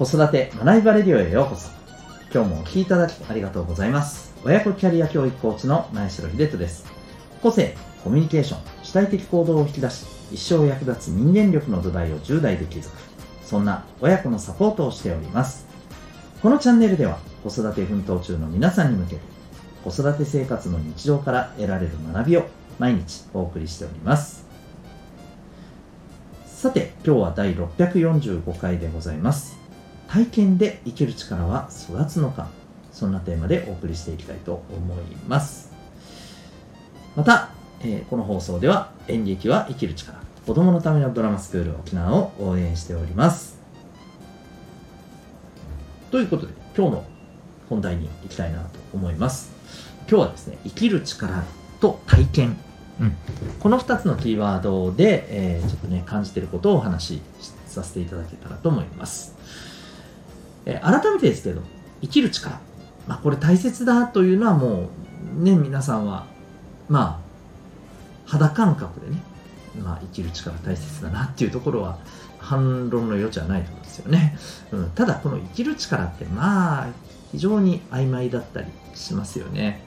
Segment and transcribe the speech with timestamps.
[0.00, 1.68] 子育て学びバレディオへようこそ。
[2.32, 4.34] 今日もお聴きいただきありがとうございます。
[4.42, 6.86] 親子キャリア教育コーチの前城秀人です。
[7.42, 12.92] 個性コミュニケーション主体的行動を引き出し一生役立つ人間力の土台を10代で築く。
[13.44, 15.66] そんな親子のサポートをしております。
[16.40, 19.20] このチャンネルでは子育て奮闘中の皆さんに向けて
[19.84, 22.46] 子育て生活の日常から得られる学びを
[22.78, 24.46] 毎日お送りしております。
[26.46, 29.60] さて今日は第645回でございます。
[30.10, 32.48] 体験で生きる力は育つのか？
[32.92, 35.70] そんなテーマでお送りしていきたいと思います。
[37.14, 43.58] また、えー、この放送では演劇は生きる力子供のためのドラマスクール沖縄を応援しております。
[46.10, 47.04] ということで今日の
[47.68, 49.52] 本題に行きたいなと思います。
[50.08, 51.44] 今日はですね生きる力
[51.80, 52.56] と体験、
[53.00, 53.16] うん、
[53.60, 59.36] この2つのキーワードで、えー、ちょっとね感じていることをお話しさせていただけたらと思います、
[60.66, 61.62] え、改めてですけど
[62.00, 62.58] 生きる力、
[63.06, 64.90] まあ、これ大切だというのはも
[65.38, 66.26] うね皆さんは
[66.88, 69.22] まあ肌感覚でね、
[69.82, 71.98] まあ、生きる力大切だなっていうところは
[72.38, 74.38] 反論の余地はないと思うんですよね、
[74.72, 76.88] うん、ただこの生きる力ってまあ
[77.32, 79.80] 非常に曖昧だったりしますよね。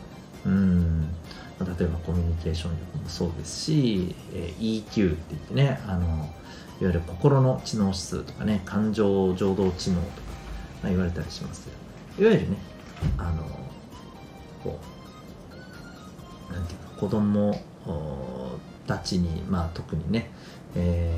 [0.45, 1.01] うん。
[1.59, 6.27] 例えばコミュニケーション力もそうですし、えー、EQ って言ってねあのいわ
[6.81, 10.22] ゆる心の知能指数とかね感情情動知能とか、
[10.83, 12.27] まあ、言われたりしますけど。
[12.27, 12.57] いわゆるね
[13.17, 13.43] あの
[14.63, 14.79] こ
[16.49, 17.59] うなんていうか子供
[18.85, 20.29] たちにまあ特にね、
[20.75, 21.11] え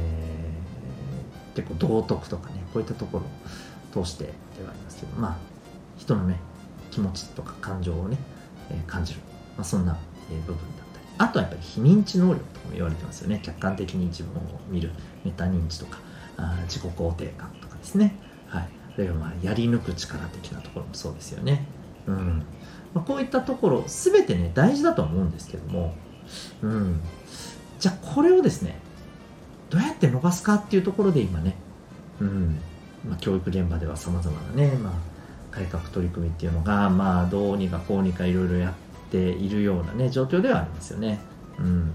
[1.54, 4.32] ー、結構道徳とかねこういったところを通してで
[4.64, 5.38] はありますけどまあ
[5.98, 6.40] 人のね
[6.92, 8.18] 気持ちとか感情をね、
[8.70, 9.20] えー、感じる。
[9.58, 9.98] まあ、そんな、
[10.32, 11.06] え部分だったり。
[11.18, 13.42] あとはやっぱり非認知能力とも言われてますよね。
[13.44, 14.92] 客観的に自分を見る
[15.26, 16.00] メタ認知とか
[16.38, 18.16] あ自己肯定感とかですね、
[18.98, 21.66] はい、あるいはやり抜く力的なところもそうですよね、
[22.08, 22.44] うん。
[22.94, 25.94] まあ、こういったところ全てね大事だと思うんですけども、
[26.62, 27.00] うん、
[27.80, 28.80] じゃあこれをですね
[29.70, 31.56] どうやって伸ばすかっていうところで今ね、
[32.20, 32.58] うん。
[33.08, 34.94] まあ、教育現場ではさまざまなね、まあ、
[35.52, 38.74] 改革取り組みっていうのが、まあ、どうにかこうにかいろいろやっ
[39.12, 41.20] ているようなね状況ではありますよね。
[41.60, 41.92] うん、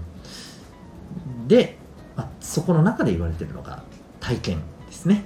[1.47, 1.77] で、
[2.15, 3.83] まあ、そこの中で言われているのが
[4.21, 5.25] 体験ですね。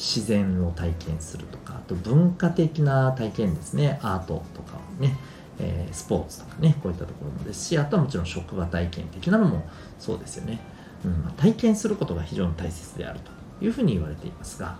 [0.00, 3.98] 自然を体験するとかあと文化的な体験ですね。
[4.02, 5.14] アートとかね、
[5.58, 9.68] え、スポーツとかねこういったところもですしあとはもちろん職場体験的なのも
[9.98, 10.58] そうですよね、
[11.04, 13.30] うんまあ、体験することが非常に大切であると
[13.62, 14.78] いうふうに言われていますが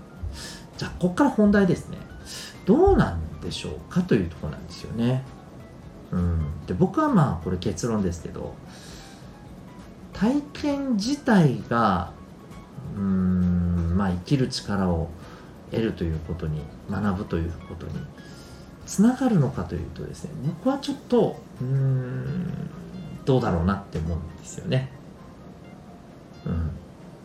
[0.79, 1.99] じゃあここから本題ですね。
[2.65, 5.23] どうなんでしょうかというとこなんですよね。
[6.13, 8.55] うん、で僕はまあこれ結論ですけど
[10.15, 12.13] 体験自体が
[12.97, 13.30] うん
[14.01, 15.11] まあ生きる力を
[15.71, 17.93] 得るということに学ぶということに
[18.87, 22.51] つながるのかというとですね僕はちょっとうん
[23.27, 24.91] どうだろうなって思うんですよね。
[26.47, 26.71] うん、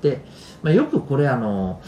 [0.02, 0.26] で、
[0.62, 1.82] まあ、よくこれあの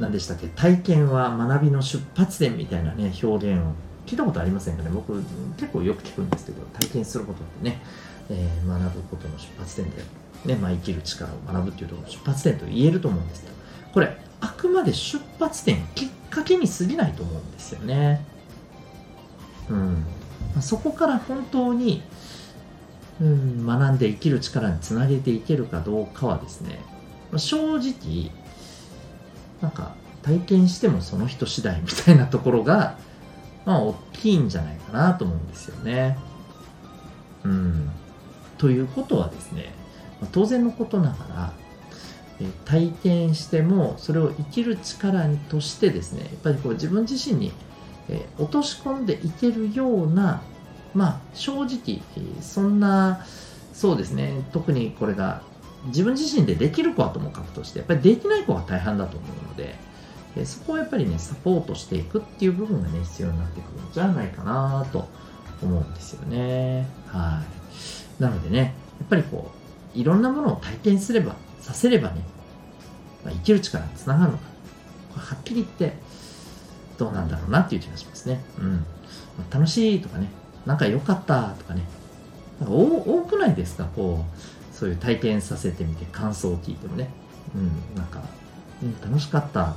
[0.00, 3.74] 何でしたっけ体験は学びの出発点みたいなね表現を
[4.06, 4.88] 聞いたことありませんかね。
[4.90, 5.12] 僕
[5.58, 7.82] 結構よく聞くんですけど体験することってね、
[8.30, 10.02] えー、学ぶことの出発点で、
[10.46, 13.65] ねまあ、生きる力を学ぶっていうところの出発点と言えると思うんですけど
[13.96, 18.22] これあくまで出発点きっかけに過ぎないと思うんですよね
[19.70, 20.04] うん
[20.60, 22.02] そこから本当に、
[23.22, 26.78] うん、学んで生きる力につなげていけるかどうかはですね
[27.38, 28.30] 正直
[29.62, 32.98] なんか体験してもその人次第みたいなところが
[33.64, 36.16] まあ、大きいんじゃないかなと思うんですよね。
[37.44, 37.90] うん。
[38.58, 39.72] ということはですね、
[40.20, 41.52] ま、当然のことながら、
[42.64, 47.52] 体験してもそれを生きる力としてですねやっぱりこう自分自身に、
[48.38, 50.42] 落とし込んでいけるような
[50.94, 52.00] まあ正直
[52.40, 53.24] そんな
[53.72, 55.42] そうですね特にこれが
[55.86, 59.74] 自分自身でできる子はともかくとしてやっぱりできない子が大半だと思うので
[60.44, 65.08] そこをやっぱりね、サポートしていくっていう部分がね、必要になってくるんじゃないかなと
[65.62, 66.86] 思うんですよね。
[67.06, 67.42] は
[68.18, 68.22] い。
[68.22, 69.50] なのでね、やっぱりこ
[69.94, 72.20] う、いろんなものを体験すれば、させればね、
[73.24, 74.44] まあ、生きる力につながるのか。
[75.14, 75.96] これはっきり言って、
[76.96, 78.40] どうなんだろうなっていう気がしますね。
[78.58, 78.72] うん。
[78.72, 78.80] ま
[79.50, 80.28] あ、楽しいとかね、
[80.64, 81.82] なんか良かったとかね、
[82.60, 83.84] なんか多くないですか？
[83.96, 87.10] こう、そういう体験させてみて感想を聞いてもね。
[87.54, 88.22] うん、なんか、
[88.82, 89.74] うん、楽しかった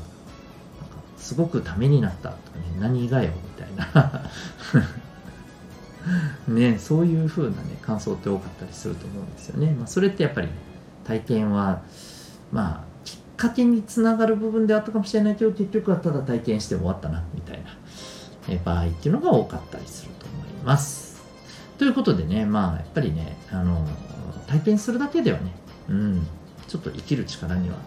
[1.17, 4.23] すごくためになったとかね、何がよみたいな
[6.53, 9.71] ね、そういう風なね、感想って多かったりすると思うんですよね。
[9.77, 10.53] まあ、それってやっぱり、ね、
[11.09, 11.81] 体験は、
[12.51, 17.65] まあ、きっかけにつながる部分であったかもしれないけど結局はただ体験して終わったなみたいな、
[18.47, 21.19] え場合っていうのが多かったりすると思います。
[21.79, 23.87] ということでねまあやっぱりねあの
[24.45, 25.51] 体験するだけではね
[25.89, 26.27] うん
[26.67, 27.77] ちょっと生きる力には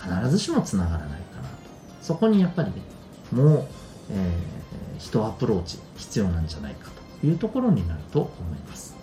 [0.00, 1.56] 必ずしもつながらないかなと。
[2.00, 2.76] そこにやっぱりね
[3.30, 3.66] もう、
[4.10, 6.88] えー、人アプローチ必要なんじゃないか
[7.20, 8.96] というところになると思います。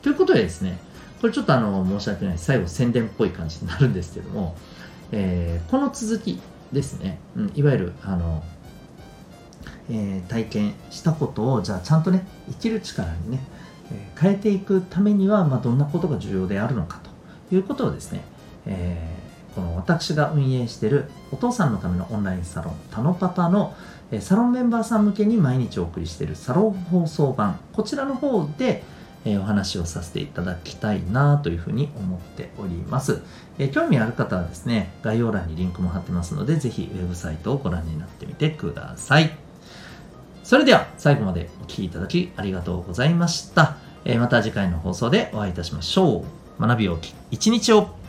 [0.00, 0.78] ということでですね
[1.20, 2.38] これちょっとあの申し訳ない。
[2.38, 4.56] 最後宣伝っぽい感じになるんですけども、
[5.12, 6.40] えー、この続き
[6.72, 8.44] ですね、うん、いわゆるあの、
[9.90, 13.40] えー、体験したことをじゃあちゃんとね生きる力にね、
[13.90, 17.00] えー、変えていくためには、まあ、どんなことが重要であるのか
[17.48, 18.22] ということをですね、
[18.66, 23.74] えー、この私が運営しているお父さんのためのオンラインサロンタノパパの
[24.20, 27.60] サロンメンバーさん向けに毎日お送りしているサロン放送版。
[27.74, 28.82] こちらの方で、
[29.24, 33.22] えお話をさせていただきたいなというふうに思っております、
[33.58, 39.30] え興味ある方はですね概要欄にリンクも貼ってますのでぜひウェブサイトをご覧になってみてください。
[40.44, 46.24] それでは最後までお聴きいただきありがとうございました、えまた次回の放送でお会いいたしましょ
[46.58, 46.62] う。
[46.62, 48.07] 学びをき一日を。